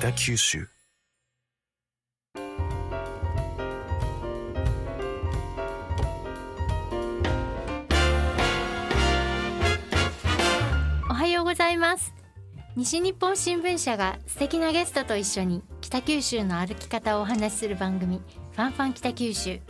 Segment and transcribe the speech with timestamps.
[0.00, 0.66] 北九州。
[11.06, 12.14] おはようございます。
[12.76, 18.22] 西日本新聞社が素敵なゲストと一緒に北九州の歩き方をお話しする番組
[18.52, 19.60] ファンファン北九州。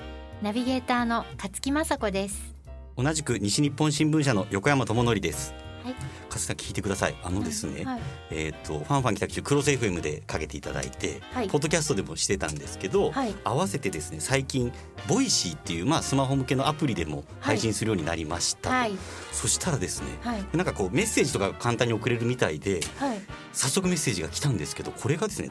[0.43, 2.55] ナビゲーターの勝木雅子です。
[2.97, 5.53] 同じく西日本新聞社の横山智則です。
[5.83, 7.17] はい聞いてください。
[7.23, 8.01] あのですね、はい。
[8.31, 11.49] えっ、とファンファン北九州クロス FM でかけていただいて、はい。
[11.49, 13.35] ポッドキャストでもしてたんですけど、はい。
[13.45, 14.73] 合わせてですね最近
[15.09, 18.87] Voicy っていうまあスマホ向けのアプリでも配信するようになりました
[19.33, 20.45] そしたらですね、はい。
[20.57, 23.19] なんかこうメッセージとか簡単に送れるみたいで、はい。
[23.53, 25.51] 早速メッセージが来たんですけど、これがですね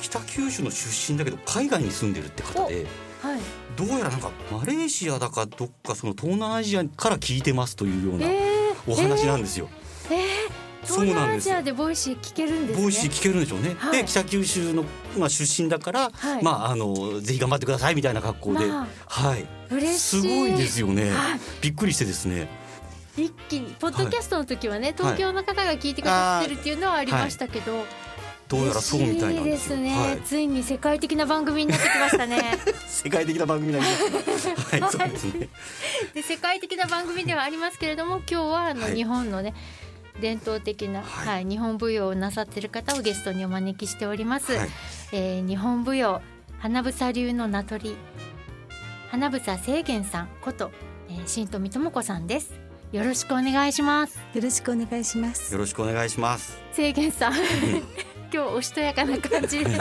[0.00, 2.86] 北九州の出身だけど海外に住んでるって方で。
[3.22, 3.40] はい。
[3.76, 9.68] どうやらなんかマレーシアだかどっかその東南アジアから聞いてますというようなえー、お話なんですよ。
[9.70, 9.85] えー、そう
[10.86, 13.76] 東なんですよ南アジアで Voicy 聞けるんですね Voicy聞けるんでしょうね。
[13.78, 14.84] はいで北九州の
[15.18, 19.46] まあ出身だから、はいまああのぜひ頑張ってくださいみたいな格好で、まあはい。
[19.70, 21.40] 嬉しいすごいですよねはい。
[21.60, 22.48] びっくりしてですね。
[23.16, 27.84] 一気にポッドキャストの時はね、東京の方が聞いてくださってるっていうのはありましたけど、
[28.48, 29.42] どうやらそうみたいですよ。
[29.42, 30.20] 嬉しいですね、はい。
[30.20, 34.76] ついに世界的な番組になってきましたね 世界的な番組になりました。
[34.84, 35.48] はい、そうですね。
[36.14, 39.54] で世界的な番組ではありますけれども今日はあの、はい日本のね
[40.20, 44.68] 伝統的な、はいはい日本舞踊をなさっている方をゲストにお招きしております、はい。
[45.12, 46.20] えー日本舞踊
[46.58, 47.96] 花房流の名取
[49.10, 50.70] 花房清源さんこと、
[51.08, 52.54] えー、新富智子さんです
[52.92, 55.58] よろしくお願いしますよろしくお願いしますよ。
[55.58, 56.58] ろしくお願いします。
[56.74, 57.34] 清源さん
[58.32, 59.70] 今日おしとやかな感じで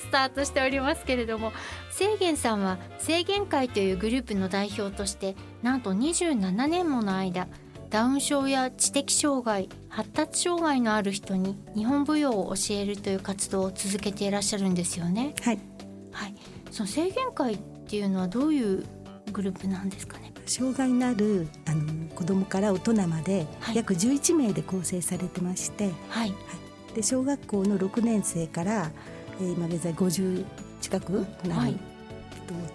[0.00, 1.52] スタートしておりますけれども
[1.96, 7.46] 清源さんは清源会というグループの代表としてなんと27年もの間
[7.94, 15.32] ダウン症や知的障害発達障害のある人に日本舞踊を教えるという活動を続けていらっしゃるんですよね。
[15.40, 15.60] はい。
[16.10, 16.34] はい、
[16.72, 18.84] その清源会っていうのはどういう
[19.30, 20.32] グループなんですかね？
[20.44, 23.76] 障害のあるあの子供から大人まではい。
[23.76, 26.34] 約11名で構成されてまして、はい、
[26.96, 28.90] で小学校の6年生から、
[29.40, 30.44] えー今現在50
[30.80, 31.74] 近くなはい。
[31.74, 31.78] る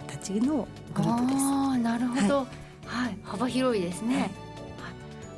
[0.08, 1.44] 人たちのグループです。
[1.44, 2.38] ああなるほど、
[2.86, 4.32] はい、幅広いですね。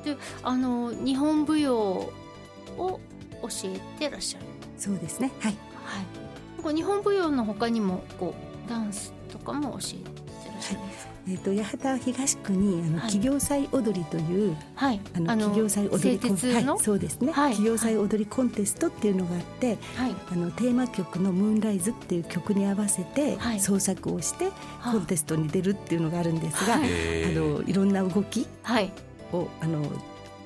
[0.02, 2.12] はいはいで、あの日本舞踊を
[2.78, 3.00] 教
[3.66, 4.46] えてらっしゃる。
[4.78, 5.32] そうですね。
[5.40, 5.56] はい。
[5.86, 6.06] はい。
[6.58, 8.34] なんか日本舞踊の他にもこ
[8.66, 9.80] うダンスとかも教えて
[10.52, 11.12] らっしゃるんですか？
[11.28, 15.00] えっ、と八幡東区にあの、はい企業祭踊りというはい。
[15.16, 20.16] あの企業祭踊り製鉄の、はい、そうですね、はい企業祭踊りコンテストっていうのがあって、はい。
[20.32, 24.46] あのテーマ曲のムーンライズっていう曲に合わせてはい創作をして
[24.80, 28.92] はコンテストに出るっていうのがあるんですが、はいえあのいろんな動きはい。
[29.34, 29.80] をあの、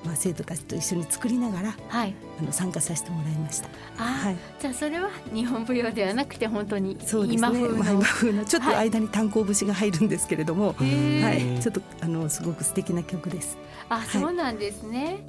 [0.04, 2.14] まあ、生徒たちと一緒に作りながらはい。
[2.38, 3.68] あの参加させてもらいました。
[3.98, 7.76] あー、はいじゃあそれは日本舞踊ではなくて本当にそうですね今風の。
[7.76, 13.56] まあ、今風なちょっとはい間に炭鉱節が入るんですけれども、へーはい、ちょっとあのすごく素敵な曲です。
[13.88, 15.26] あ、いそうなんですね。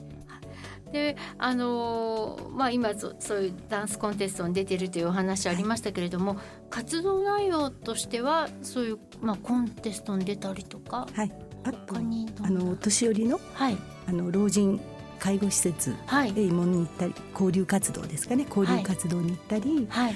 [0.91, 6.37] で、あのーまあ今そそういうダンスコンテストに出てるというお話ありましたけれども、
[6.69, 11.31] 活動内容としてはそういうまあコンテストに出たりとか、はい、
[11.67, 13.77] あとあの年寄りのはい。
[14.07, 14.79] あの老人
[15.19, 16.29] 介護施設はい。
[16.29, 18.45] へ慰問に行ったり交流活動ですかね。
[18.47, 20.15] 交流活動に行ったり、はい。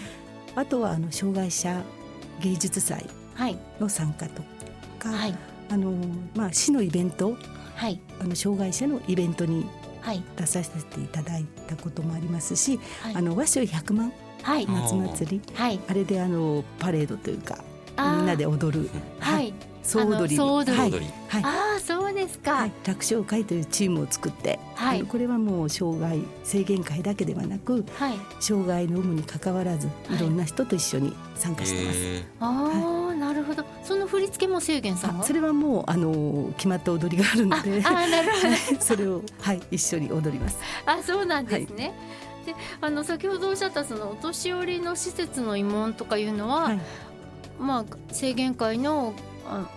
[0.55, 1.81] あとはあの障害者
[2.41, 3.57] 芸術祭はい。
[3.79, 4.43] の参加と
[4.99, 5.35] か、はい。
[5.69, 5.91] あの
[6.35, 7.35] まあ市のイベント
[7.75, 7.99] はい。
[8.19, 9.65] あの障害者のイベントに
[10.01, 10.23] はい。
[10.37, 13.15] 出させていただいたこともありますし、はい。
[13.15, 14.13] あの和紙百万
[14.43, 14.65] はい。
[14.67, 15.79] 夏祭りはい。
[15.87, 17.57] あれであのパレードというか
[17.97, 18.89] みんなで踊る。
[19.19, 19.53] はい
[19.83, 20.77] 総踊り総踊り。
[20.77, 20.91] はい。
[20.91, 21.43] はい。
[21.43, 22.53] ああそうですか。
[22.53, 25.03] はい、楽勝会というチームを作って、はい。
[25.03, 28.13] これはもう障害制限会だけではなくはい。
[28.39, 30.15] 障害の有無に関わらずはい。
[30.17, 31.97] いろんな人と一緒に参加してます。
[31.99, 33.63] えああなるほど。
[33.83, 38.81] その振り付けも制限さんそれはもうあの決まった踊りがあるのあであーなるほど。
[38.81, 40.57] それをはい一緒に踊ります。
[40.85, 41.93] あそうなんですね。
[42.45, 46.79] であの先ほどおっしゃったそのお年寄りの施設の慰問とかいうのは、はい。
[47.59, 49.13] まあ制限会の
[49.47, 49.67] あ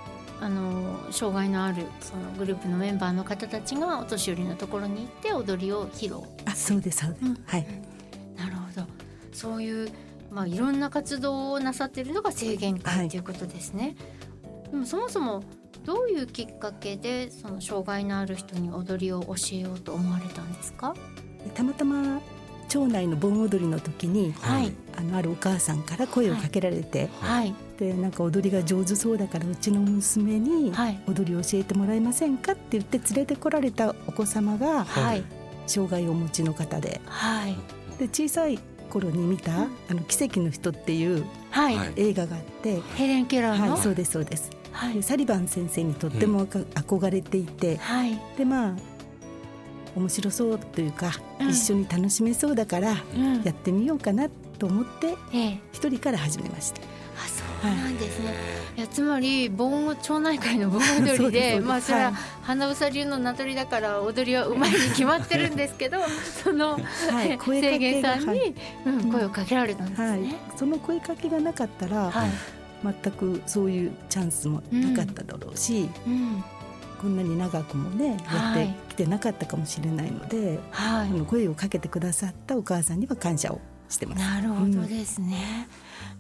[0.41, 6.21] あの障害のあるそのグループのメンバーの方たちがお年寄りのところに行って踊りを披露。
[6.45, 7.25] あそうですそうです。
[7.27, 7.39] うん。
[7.47, 7.67] はい。
[8.37, 8.87] なるほど。
[9.33, 9.91] そういう、
[10.31, 12.83] まあ、いろんな活動をなさっているのが制限はい。
[12.83, 13.97] 会ということですね。
[14.71, 15.43] でもそもそも
[15.85, 20.95] どういうきっかけでその障害のある人に踊りを教えようと思われたんですか？
[21.55, 22.21] たまたま
[22.69, 24.73] 町内の盆踊りの時にはい。
[24.97, 31.01] あのあるお母さんから声をかけられて、はいでなんか踊りが上手そうだからうちの娘にはい。
[31.09, 35.25] 踊りを教えてもらえませんかって言って連れてこられたお子様がはい。
[35.67, 37.01] 障害をお持ちの方で。
[37.07, 37.57] はい。
[37.99, 38.59] で小さい
[38.91, 41.93] 頃に見た「あの奇跡の人」っていうはい、はい。
[41.97, 44.95] 映画があって、ヘレン・ケラーの、はい、そうですそうです、はい。
[44.95, 48.21] でサリバン先生にとっても憧れていて、はい。
[48.37, 48.75] でまあ
[49.97, 51.49] 面白そうというか、うん。
[51.51, 53.43] 一緒に楽しめそうだからうん。
[53.43, 54.29] やってみようかな
[54.59, 55.61] と思ってええ。
[55.73, 56.81] 一人から始めました。
[56.81, 56.85] う
[57.71, 58.35] なんですね、
[58.77, 62.15] い、やつまり盆町内会の盆踊りで まあそれははい
[62.45, 65.99] 花房流の名取りだから踊りはうまいに決まってるんですけど
[66.43, 67.39] その、はい。
[67.39, 70.09] 声か制限けがさんに、うん、声をかけられたんですね。
[70.09, 70.21] はい、
[70.57, 72.31] その声かけがなかったら、はい。
[73.03, 76.45] 全くそういうチャンスもなかっただろうし、うん。
[77.01, 78.67] こんなに長くもねやはい。
[78.67, 81.09] ってきてなかったかもしれないので、はい。
[81.09, 84.21] あの声をかけてくださったお母さんには感謝をしてます。
[84.21, 85.69] なるほどですね、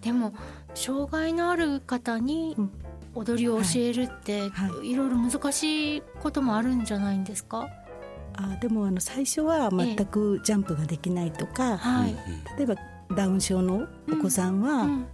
[0.04, 0.34] でも
[0.74, 2.70] 障害のある方にうん。
[3.16, 4.92] 踊りを教えるって、、はい。
[4.92, 7.68] ろいろ難しいこともあるんじゃないんですか？
[8.36, 12.16] あでもあの最初は全くジャンプができないとか、はい、
[12.58, 12.74] 例えば
[13.14, 15.06] ダウン症のお子さんは、うん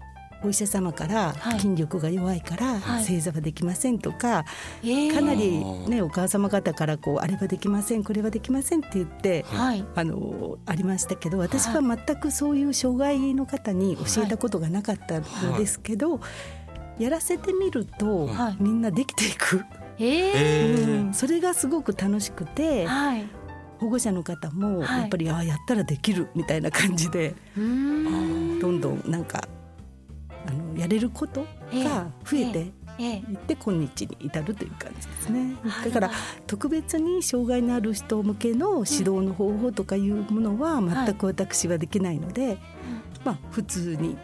[0.43, 1.61] お医者様からはい。
[1.61, 3.05] 筋力が弱いからはい。
[3.05, 4.45] 正座はできませんとか、
[4.85, 5.59] ええかなり
[5.89, 9.85] ねお母様方からこうあれはできませんこれはできませんって言ってはい。
[9.95, 16.21] あのありましたけど私は全くそういう障害の方に教えたことがなかったのですけど、
[16.99, 18.57] やらせてみると、はい。
[18.61, 19.65] みんなできていく、
[19.99, 21.07] えええー。
[21.07, 21.15] うん。
[21.15, 23.27] それがすごく楽しくてはい。
[23.79, 25.01] 保護者の方もはい。
[25.01, 28.59] やっぱり、ああやったらできるみたいな感じで、うーん。
[28.61, 29.49] どんどんなんか
[30.47, 33.17] あのやれることが増えてええ。
[33.17, 35.57] いって今日に至るという感じですね。
[35.65, 36.11] あだから
[36.47, 42.59] 特別に障害のある人向けの指導の方法とかいうものは全く私はできないので、
[43.25, 44.17] まあ普通に。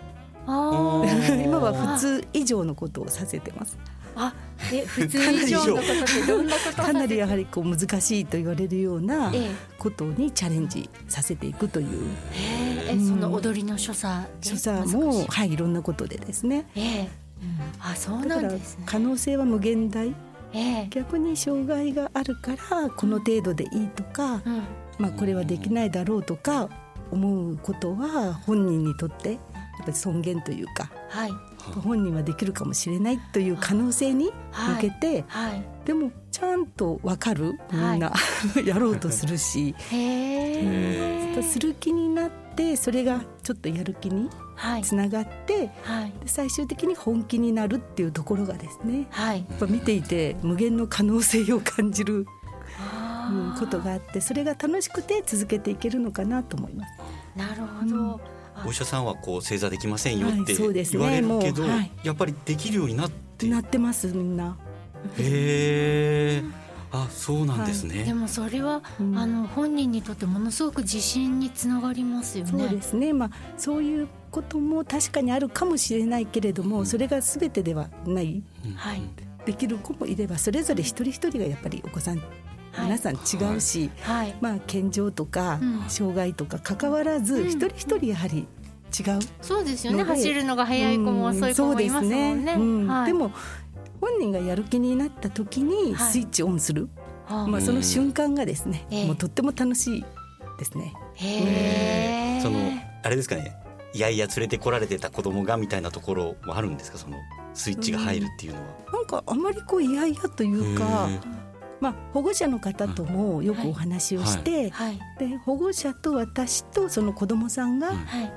[0.47, 3.77] 今は普通以上のことをさせてます。
[4.17, 4.35] あ
[4.73, 6.83] え 普通以上のことってどんなこと？
[6.83, 9.51] かなりやはりこう難しいと言われるようなええ。
[9.79, 11.87] ことにチャレンジさせていくという。
[12.35, 16.67] ええその踊りの所作で所作もいはいいろんなことでですね。
[16.75, 17.09] ええ。
[17.81, 18.85] あそうなんですね。
[18.87, 20.09] 可能性は無限大。
[20.55, 20.87] ええ。
[20.91, 24.63] 逆に障害があるからこの程度でいいとか、うん。
[24.99, 26.71] まあ、これはできないだろうとか
[27.11, 29.41] 思うことは本人にとってやっ
[29.81, 31.33] ぱり尊厳というかはい。
[31.83, 35.65] 本人はできるかもしれないという可能性に向けて、はい。
[35.85, 38.13] でもちゃんと分かるみんな、
[38.65, 44.83] やろうとするし、へえする気になってそれがちょっとやる気にはい。
[44.83, 46.13] つながってはい。
[46.21, 49.45] で最終的に本気になるっていうところがですねはい。
[49.49, 52.27] やっぱ見ていて無限の可能性を感じる
[53.59, 56.93] ことがあってそれが楽しくて続けていけるのかなと思います。
[57.37, 58.21] なるほど、
[58.55, 61.93] あお医者さんはこう正座できませんよって言われるけど、もうはい。
[62.03, 63.47] やっぱりできるようになって。
[63.49, 64.57] なってますみんな。
[65.19, 69.19] へえあそうなんですね、でもそれは、うん。
[69.19, 72.51] あの本人にとってものすごく自信につながりますよね。
[72.51, 78.43] そうですね、まあ、そういうことも確かにあるかもしれないけれども、それが全てではない。
[78.65, 78.73] うん。
[78.73, 79.03] はい。
[79.45, 82.27] できる子もいればそれぞれ一人一人がやっぱりお子さん、はい
[82.79, 84.37] 皆さん違うし、はい。
[84.41, 85.85] まあ、健常とか、うん。
[85.89, 87.49] 障害とか関わらず、うん。
[87.49, 88.47] 一人一人やはり
[88.99, 89.19] 違う。
[89.41, 90.03] そうですよね。
[90.05, 92.17] 走るのが速い子も遅い子もいますもんね。
[92.35, 92.87] そうですうん。
[92.87, 93.07] はい。
[93.07, 93.33] でも
[94.01, 96.13] 本人がやる気になった時にはい。
[96.13, 96.89] スイッチオンする、
[97.27, 99.07] はまあ、その瞬間がですね、ええ。
[99.07, 100.05] もうとっても楽しい
[100.59, 100.95] ですね。
[101.15, 102.41] へえ。
[102.43, 102.59] その
[103.03, 103.57] あれですかね。
[103.95, 106.99] いやいや連れてこられてた子供がみたいなところもあるんですか？
[106.99, 107.17] その
[107.55, 108.67] スイッチが入るっていうのは。
[108.93, 111.09] なんかあまりこう嫌々というか
[111.81, 114.99] まあ、保護者の方ともよくお話をして、はい。
[115.19, 117.93] で保護者と私とその子どもさんが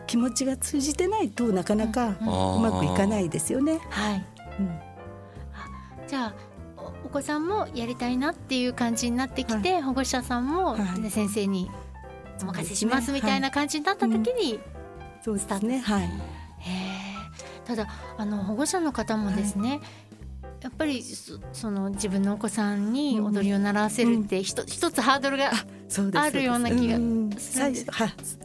[0.07, 3.79] 気持ちが通じてないとなかなかうまくいかないですよね。
[3.89, 4.25] はい。
[4.59, 4.79] うん。
[6.07, 6.33] じゃあ
[6.77, 10.99] おお子さんもやりたいなっていう感じになってきて、保護者さんも、はい。
[10.99, 11.69] ね先生に
[12.41, 14.59] お任せしますみたいな感じになった時に、
[15.23, 15.79] そうですね。
[15.79, 16.09] はい。
[17.65, 19.79] ただあの保護者の方もですね、
[20.61, 25.51] やっぱりそその自分のお子さんに踊りを習わせるってひと一つハードルが。
[26.13, 26.99] あるような気が。
[26.99, 27.31] ん。
[27.37, 27.65] する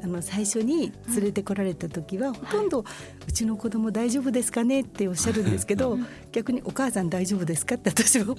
[0.02, 2.84] あの最初に連れてこられた時は、ほとんど
[3.28, 5.98] うちの子供大丈夫ですかねっておっしゃるんですけど、
[6.32, 8.36] 逆にお母さん大丈夫ですかって私はうん。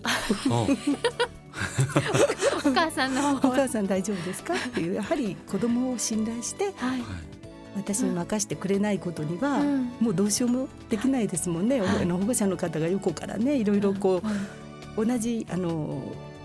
[2.71, 7.01] お母さんのお母さん大丈夫ですかっていうやはり子供を信頼してはい、
[7.75, 9.91] 私に任してくれないことには、うん。
[9.99, 12.03] もうどうしようもできないですもんね、はい。
[12.03, 13.55] あの保護者の方が横からね。
[13.57, 14.21] いろいろこ
[14.97, 16.01] う同じあの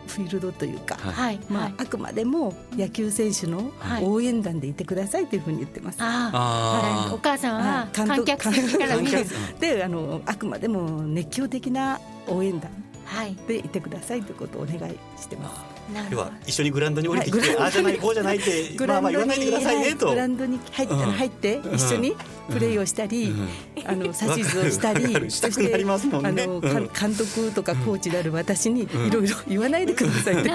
[0.07, 1.13] フィールドというか、はい。
[1.13, 4.05] はい、まあはい、あくまでも野球選手のはい。
[4.05, 5.99] 応援団でいてくださいというふうに言ってます。
[6.01, 7.09] ああ。
[7.11, 9.13] あお母さんは観客席から見る。
[9.13, 12.71] 観客であのあくまでも熱狂的な応援団
[13.05, 13.37] はい。
[13.47, 15.80] でいてくださいということをお願いしてます。
[16.11, 20.09] 要は一緒にグラウンドに降りてきて、はいああじゃないこうじゃないってまあまあ言わないでくださいねと。
[20.09, 21.01] グラウンドに入って,、うん。
[21.13, 22.17] 入って一緒に
[22.51, 23.49] プレーをしたり、うん。
[23.87, 26.43] あの指図をしたりしたくなりますもんね。
[26.43, 29.11] あの監督とかコーチである私にいん。
[29.11, 30.51] ろいろ言わないでくださいって、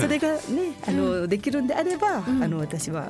[0.00, 0.40] それがね
[0.86, 2.42] あの、できるんであれば、うん。
[2.42, 3.08] あの私は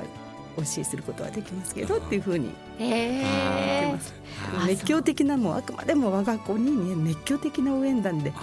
[0.57, 4.13] 教えすることはできますけどっていうふうに言ってえます。
[4.61, 8.33] あ熱狂的なもうあくまでも我が子にね熱狂的な応援団で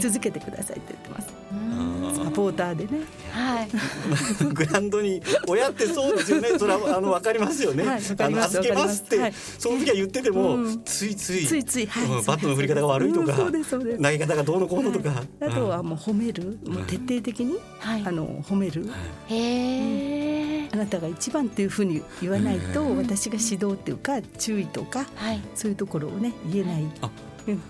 [0.00, 1.41] 続けてくださいって言ってます。
[1.52, 2.24] うん。
[2.24, 3.04] サポーターでね。
[3.30, 3.68] はい。
[4.52, 6.58] グラウンドに親ってそうですよね。
[6.58, 7.84] それはあのわかりますよね。
[7.84, 10.82] はいあの預けますって、わかりその時は言ってても、うん。
[10.84, 12.04] ついついついつい、はい。
[12.04, 14.02] うんバットの振り方が悪いとか、うんそうですそうです。
[14.02, 15.10] 投げ方がどうのこうのとか。
[15.10, 15.26] はい。
[15.40, 18.02] あとはもう褒める、もう徹底的に、はい。
[18.04, 18.88] あの褒める、
[19.28, 22.96] へえあなたが一番っていうふうに言わないと、うん。
[22.98, 25.40] 私が指導っていうか注意とかはい。
[25.54, 26.86] そういうところをね言えない。
[27.02, 27.10] あ
[27.46, 27.60] うん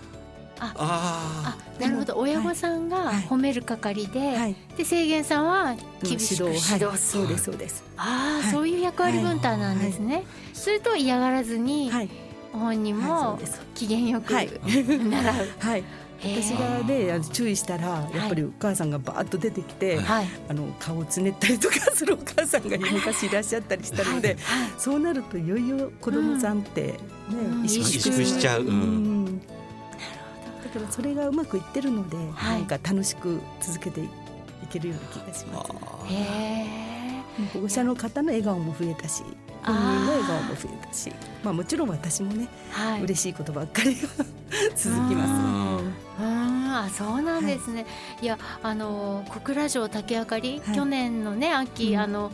[0.65, 1.81] あああ。
[1.81, 2.13] なるほど。
[2.17, 3.15] はい親御さんがはい。
[3.23, 7.83] 褒める係で、はい、で制限さんは厳しく指導する、はい、そうですそうです。
[7.97, 8.51] ああ、はい。
[8.51, 12.09] そういう役割分担なんですね、すると嫌がらずにはい、
[12.53, 13.61] 本人もうです。
[13.75, 14.49] 機嫌よくはい。
[14.65, 15.83] 習う、 はい、
[16.23, 20.27] 私がねあの注意したらやっぱりお母さんがバーッと出てきて、はい。
[20.47, 24.37] あの顔をつねったりとかするお母さんが 昔いらっしゃったりしたので、はい。
[24.77, 26.97] そうなるといよいよ子供さんってね、
[27.29, 27.61] うん。
[27.63, 28.61] 萎縮しちゃう。
[28.61, 29.12] うんん
[30.63, 32.59] だからそれがうまくいってるので、はい。
[32.59, 34.09] なんか楽しく続けてい
[34.71, 35.71] けるような気がします。
[37.53, 39.23] 保護者の方の笑顔も増えたし
[39.63, 41.11] 本人の笑顔も増えたし
[41.43, 43.03] まあもちろん私もね、はい。
[43.03, 44.01] 嬉しいことばっかりが
[44.75, 45.93] 続きまうん
[46.75, 47.87] あそうなんですね、
[48.21, 50.75] い、やあの小倉城竹あかり、はい。
[50.75, 51.99] 去年のね秋、うん。
[51.99, 52.31] あの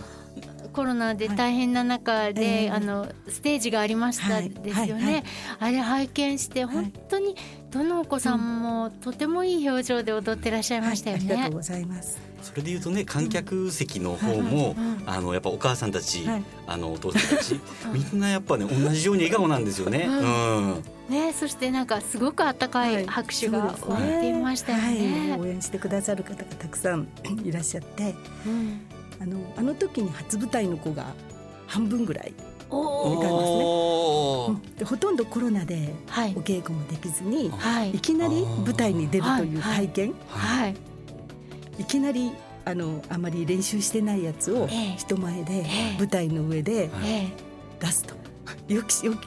[0.74, 2.70] コロナで大変な中で、ええ。
[2.70, 4.50] あのステージがありましたはい。
[4.50, 5.14] ですよね、はい。
[5.14, 5.24] はい。
[5.60, 7.36] あれ拝見して本当に
[7.72, 10.88] どのお子さんもとてもいい表情で踊ってらっしゃいす。
[10.88, 11.26] ましたよね。
[11.26, 11.34] はい。
[11.34, 11.56] ありがとう。
[11.58, 12.20] ございます。
[12.42, 15.04] それで言うとね観客席の方も、うん。
[15.06, 16.44] あのやっぱお母さんたち、はい。
[16.68, 17.60] あのお父さんたち
[17.92, 20.06] みんなやっぱね同じように笑顔なんですよね。
[20.08, 20.84] ううん。
[21.10, 25.38] ねそしてなんかすごく温かい拍手がそうです湧いていましたよはい、ね。
[25.40, 27.08] 応援してくださる方がたくさん
[27.44, 28.16] いらっしゃって。
[28.46, 28.82] うん
[29.22, 31.14] あのあの時に初舞台の子が
[31.68, 32.34] 半分ぐらい、
[34.78, 36.34] でほとんどコロナではい。
[36.36, 37.92] お稽古もできずにはい。
[37.92, 40.76] いきなり舞台に出るという体験、はい。
[41.80, 41.86] い。
[41.86, 42.32] きなり
[42.66, 44.96] あのあまり練習してないやつをええ。
[44.98, 45.98] 人前でええ。
[45.98, 47.28] 舞台の上でえ
[47.80, 48.16] 出すと、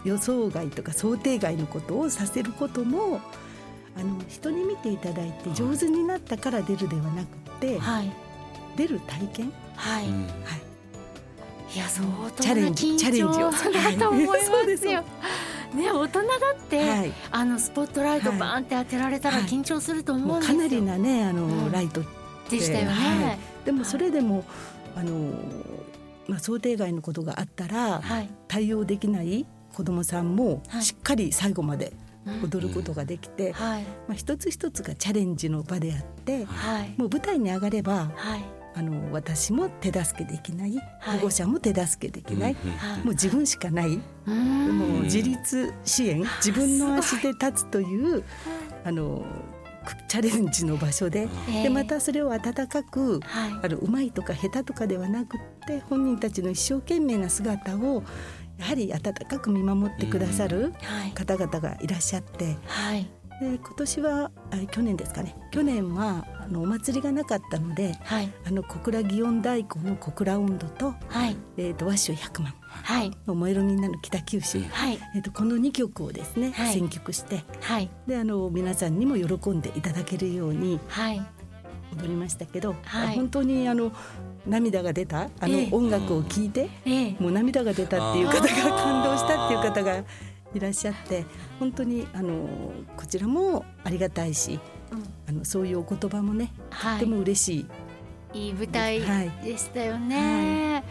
[0.04, 3.20] 予想外とか想定外のことをさせることも
[3.96, 7.26] あの人に見ていただいて上手になったから出るではなく
[7.60, 8.12] て、えはい
[8.76, 10.22] 出る体験、はい、うん。
[10.22, 10.28] は
[11.72, 13.50] い、いや相当チャレンジな緊チャレンジを。
[13.50, 14.88] 張だと思いますす。
[14.88, 15.04] よ。
[15.74, 18.38] ね大人だって、はい、あのスポットライトはい。
[18.38, 19.46] バーンって当てられたらはい。
[19.46, 20.56] 緊張すると思もうんですよ。
[20.56, 21.72] うかなりなねあの、うん。
[21.72, 22.02] ライト
[22.50, 22.90] でしたよね。
[22.92, 23.38] はい。
[23.64, 24.44] でもそれでも
[24.94, 25.32] あの、
[26.28, 28.28] まあ、想定外のことがあったら、はい。
[28.48, 30.82] 対応できない子どもさんもはい。
[30.82, 31.92] しっかり最後まで
[32.26, 32.50] うん。
[32.50, 33.82] 踊ることができて、はい。
[33.82, 36.94] まあ、一つ一つがチャレンジの場であってはい。
[36.98, 40.76] もう舞台に上がればはいあの私も手助けできない。
[41.00, 41.18] はい。
[41.18, 42.54] 保護者も手助けできない、
[43.04, 44.78] もう自分しかない、うーん。
[44.78, 46.24] もう自立支援。
[46.42, 48.24] 自分の足で立つという
[48.84, 49.24] あの
[49.84, 51.28] くチャレンジの場所で。
[51.50, 51.62] ええ。
[51.64, 53.52] でまたそれを温かくはい。
[53.62, 58.02] あのうまいとか下手とかではなくって本人たちの一生懸命な姿を
[58.58, 61.10] やはり温かく見守ってくださるはい。
[61.12, 62.56] 方々がいらっしゃって。
[62.66, 63.06] はい
[63.42, 65.34] で今年はあ去年ですかね。
[65.50, 68.32] 去年はあのお祭りがなかったのではい。
[68.46, 71.36] あの小倉祇園太鼓の小倉音頭と,、はい。
[71.56, 73.10] えー、と和紙百万はい。
[73.26, 74.98] の燃えるみんなの北九州、はい。
[75.16, 76.74] えー、とこの2曲をですね、はい。
[76.74, 77.90] 選曲してはい。
[78.06, 81.20] であの皆さんにも喜んでいただけるようにはい。
[82.00, 83.16] 踊りましたけど、はい。
[83.16, 83.90] 本当にあの
[84.46, 85.68] 涙が出たあのええ。
[85.72, 87.16] 音楽を聴いて、ええ。
[87.18, 90.04] もう涙が出たっていう方が感動したっていう方が
[90.54, 91.24] いらっしゃって
[91.58, 95.04] 本当にあのこちらもありがたいしうん。
[95.28, 96.98] あのそういうお言葉もねはい。
[97.00, 97.66] とても嬉し
[98.34, 99.30] い、いい舞台はい。
[99.44, 100.84] でしたよね。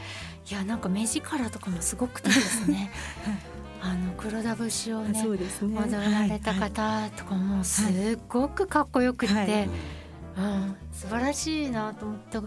[0.50, 2.92] い、やなんか目力とかもすごくてですね。
[3.84, 5.76] あの黒田節をあねそうですね。
[5.80, 9.70] 踊られたはい方とかもすっごくかっこよくって、はい。
[10.38, 12.44] うん、素晴らしいなと思った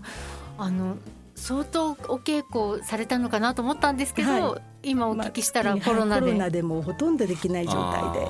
[0.58, 0.96] あの
[1.34, 8.20] 相当お稽古されたのかなと思ったんですけど、は今お聞きしたらまあコロナで、はいコロナでもうほとんどできない状態で。
[8.20, 8.24] う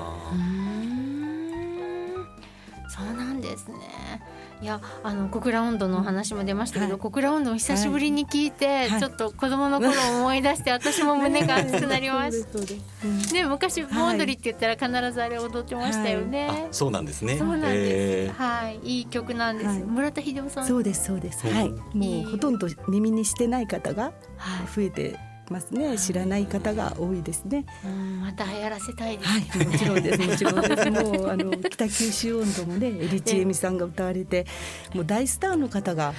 [2.90, 4.22] そうなんですね。
[4.64, 6.98] いやあの小倉温度のお話も出ましたけど、はい。
[6.98, 8.98] 小倉温度を久しぶりに聞いて、はい。
[8.98, 13.34] ちょっと子供の頃を思い出して 私も胸が熱くなりました。
[13.34, 16.48] ね昔盆踊りって言ったら必ずあれ踊ってましたよね。
[16.50, 17.36] あそうなんですね。
[17.36, 18.80] そうなんです、はい。
[18.82, 19.78] いい曲なんです、はい。
[19.80, 20.66] 村田秀夫さん。
[20.66, 21.46] そうですそうです。
[21.46, 21.50] う。
[21.50, 21.66] んはい。
[21.66, 22.22] いい。
[22.22, 24.04] もうほとんど耳にしてない方が
[24.38, 24.66] はい。
[24.74, 25.18] 増えて
[25.50, 25.98] ますね。
[25.98, 27.66] 知らない方が多いですね。
[27.84, 30.28] うんまた流行らせたいです、はい、もちろんです。
[30.28, 30.90] もちろんです。
[30.90, 34.46] もうあの北九州温度もね、エリチエミさんが歌われて、
[34.94, 36.14] もう大スターの方が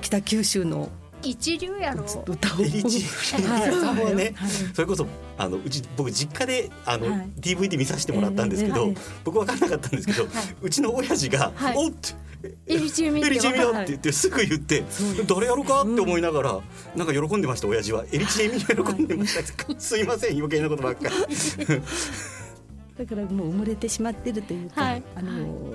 [0.00, 0.88] 北九州の
[1.22, 2.04] 一流やろ。
[2.26, 2.60] 歌を。
[2.60, 3.02] エリチ
[3.36, 4.32] はいさんはね。
[4.34, 4.50] はい。
[4.74, 5.06] それこそ
[5.38, 7.28] あのうち僕実家であの、はい。
[7.38, 8.92] DVD 見させてもらったんですけど、
[9.24, 10.26] 僕分からなかったんですけど、
[10.60, 11.76] うちの親父が「はい。
[11.76, 11.92] おっ!」
[12.66, 14.82] エリチエミエリチエミだはいって言ってすぐ言って
[15.26, 16.60] 誰やろかって思いながら
[16.96, 18.04] なんか喜んでました親父は。
[18.12, 19.80] エリチエミ喜んでました。
[19.80, 21.14] すいません余計なことばっかり。
[22.98, 25.02] だからもう埋もれてしまってるというか、はい。
[25.14, 25.74] あの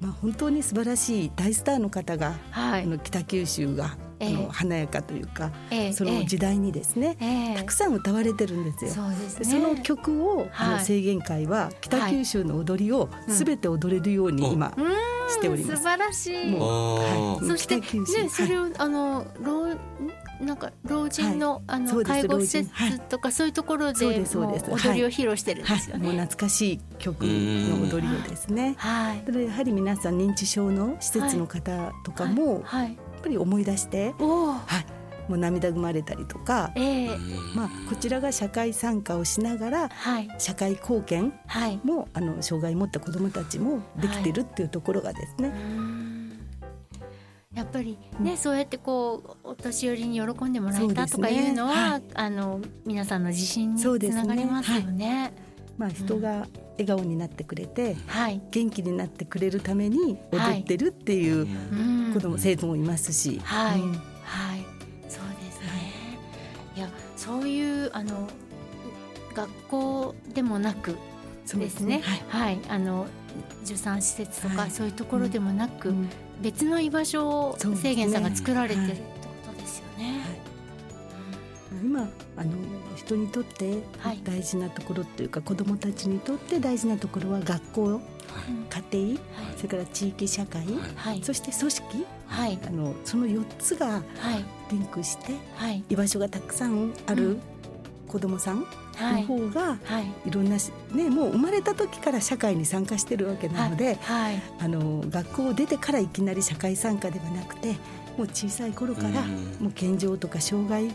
[0.00, 2.82] まあ本当に素晴らしい大スターの方が、はい。
[2.82, 7.56] あの北九州が、の華やかというか、ええその時代にですね、ええ。
[7.56, 9.04] たくさん歌われてるんですよ。
[9.38, 10.78] そその曲を、あはい。
[10.78, 14.84] の制限会は北九州の踊りをうんすべて踊れるように今うん。
[15.30, 15.82] しております。
[15.82, 16.34] 素晴らしい。
[16.56, 17.46] はい。
[17.46, 17.82] そしてね
[18.28, 18.70] それはい。
[18.70, 19.78] をあの老ん？
[20.40, 24.70] なんか老人のあの介護施設とかそういうところでもうですそうです。
[24.70, 26.20] 踊りを披露してるんですよはい、もうね。
[26.22, 28.74] 懐かしい曲の踊りをですね。
[28.78, 29.18] はい。
[29.20, 32.96] ただやはり皆さん認知症の施設の方とかも、はい。
[33.22, 34.14] ぱり思い出して。
[34.18, 34.62] は
[35.28, 37.08] い、もう涙ぐまれたりとか、ええ。
[37.54, 40.28] まあこちらが社会参加をしながらはい。
[40.38, 41.80] 社会貢献はい。
[41.84, 46.00] もあの障害を持った子どもたちもできてるっていうところがですね、うーん。
[47.54, 52.02] やっぱりね、そうやってこうお年寄りに喜んでもらえたとかいうのはねはい。
[52.14, 54.22] あの皆さんの自信につそうですね。
[54.22, 55.32] ながりますよね。
[55.76, 56.46] まあ人が
[56.80, 58.40] 笑顔になってくれてはい。
[58.50, 62.10] 元気になってくれるために踊ってるっていううん。
[62.14, 63.92] 子ども、生徒もいますし、はい、うん。
[63.92, 64.64] はい、
[65.08, 66.18] そうですね。
[66.76, 68.28] いや、そういうあの
[69.34, 70.96] 学校でもなく
[71.44, 72.00] そうですね。
[72.28, 72.54] はい。
[72.54, 73.06] はい、あの
[73.64, 74.70] 受産施設とか、はい。
[74.70, 76.08] そういうところでもなく、うん。
[76.40, 78.96] 別の居場所を制限さんが作られてる。
[81.82, 82.50] 今あの
[82.96, 84.20] 人にとってはい。
[84.24, 88.00] 大事なところっていうか、子どもたちにとって大事なところは学校うん
[88.92, 89.56] 家庭はい。
[89.56, 90.64] それから地域社会、
[90.96, 91.22] はい。
[91.22, 92.58] そして組織はい。
[92.66, 94.00] あのその4つがは
[94.36, 94.44] い。
[94.70, 95.82] リンクしてはい。
[95.88, 97.40] 居場所がたくさんあるうん。
[98.06, 99.24] 子どもさんのはい。
[99.24, 100.06] 方が、はい。
[100.26, 104.42] いろんなしねもう生まれた時から社会に参加してるわけなので、はい。
[104.60, 107.72] あの学校を出てからいきなり社会参加ではなくて
[108.18, 109.14] もう小さい頃からうん。
[109.60, 110.90] もう健常とか障害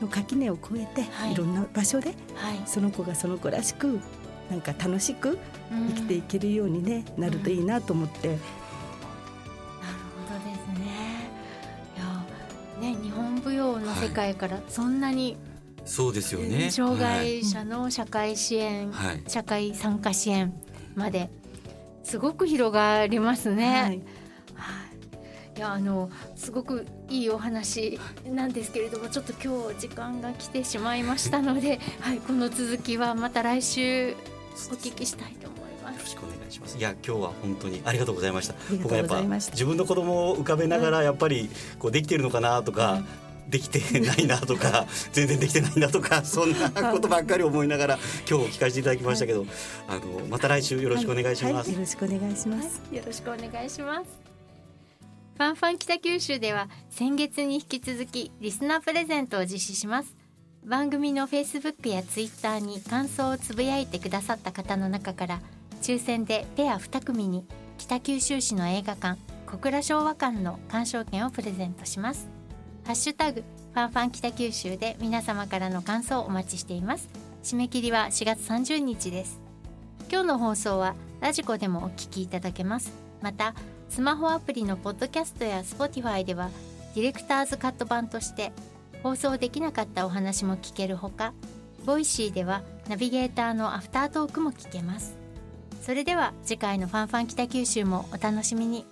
[0.00, 1.32] の垣根を越えて、はい。
[1.32, 2.60] い、ろんな場所ではい。
[2.66, 3.98] その子がその子らしく
[4.50, 5.38] なんか楽しく
[5.70, 11.30] 生きていけるように、ねなるといいなと思って、なるほどですね。
[11.96, 15.36] いやね日本舞踊の世界からそんなに
[15.84, 16.70] そうですよね。
[16.70, 19.22] 障害者の社会支援、はい。
[19.26, 20.52] 社会参加支援
[20.94, 21.30] まで
[22.04, 24.00] すごく広がりますね。
[25.56, 34.14] はいはいいやあのすごくいいお話なんですけれどもちょっと今日時間が来てしまいましたので、はい、この続きはまた来週
[34.70, 35.96] お聞きしたいと思います。
[35.96, 36.78] よろしくお願いします。
[36.78, 38.54] いや今日は本当にありがとうございました。
[38.54, 42.82] りがとう僕はやっぱございました自分の子供を浮かべながらやっぱりこうできてるのかなとか。
[42.92, 43.04] はい
[43.48, 49.46] できてないなとか 全然できてないなとかそんなことばっかり思いながら今日聞かせていただきましたけど、
[49.86, 51.68] あのまた来週よろしくお願いします。
[51.68, 52.80] はいよろしくお願いします。
[52.92, 54.25] よろしくお願いします。
[55.36, 60.16] ファンファン北九州では先月に引き続きリスナープレゼントを実施します。
[60.64, 65.40] 番組の Facebook や Twitter に感想をつぶやいてくださった方の中から
[65.82, 67.44] 抽選でペア2組に
[67.76, 72.28] 北九州市の映画館小倉昭和館の鑑賞券をプレゼントします。
[72.86, 73.44] ハッシュタグ
[73.74, 77.10] ファンファン北九州で皆様からの感想をお待ちしています。
[77.44, 79.38] 締め切りは4月30日です。
[80.10, 83.54] 今日の放送はラジコでもお聞きいただけますまた
[83.88, 86.50] スマホアプリのポッドキャストや Spotify では
[86.94, 88.52] ディレクターズカット版として
[89.02, 91.32] 放送できなかったお話も聞けるほか
[91.84, 95.16] Voicy ではナビゲーターのアフタートークも聞けます。
[95.80, 98.84] それでは次回のファンファン北九州もお楽しみに。